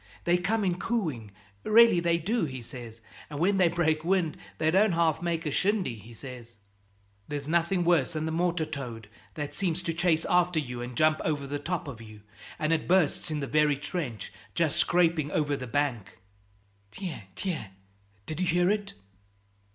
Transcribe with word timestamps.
They 0.23 0.35
come 0.39 0.63
in 0.63 0.79
cooing, 0.79 1.29
really 1.63 1.99
they 1.99 2.17
do, 2.17 2.45
he 2.45 2.63
says, 2.63 3.01
and 3.29 3.37
when 3.39 3.57
they 3.57 3.67
break 3.67 4.03
wind 4.03 4.35
they 4.57 4.71
don't 4.71 4.93
half 4.93 5.21
make 5.21 5.45
a 5.45 5.51
shindy, 5.51 5.93
he 5.93 6.11
says." 6.11 6.57
"There's 7.27 7.47
nothing 7.47 7.83
worse 7.85 8.13
than 8.13 8.25
the 8.25 8.31
mortar 8.31 8.65
toad, 8.65 9.09
that 9.35 9.53
seems 9.53 9.83
to 9.83 9.93
chase 9.93 10.25
after 10.27 10.57
you 10.57 10.81
and 10.81 10.97
jump 10.97 11.21
over 11.23 11.45
the 11.45 11.59
top 11.59 11.87
of 11.87 12.01
you, 12.01 12.21
and 12.57 12.73
it 12.73 12.87
bursts 12.87 13.29
in 13.29 13.41
the 13.41 13.45
very 13.45 13.75
trench, 13.77 14.33
just 14.55 14.77
scraping 14.77 15.29
over 15.29 15.55
the 15.55 15.67
bank." 15.67 16.17
"Tiens, 16.89 17.21
tiens, 17.35 17.67
did 18.25 18.39
you 18.39 18.47
hear 18.47 18.71
it?" 18.71 18.95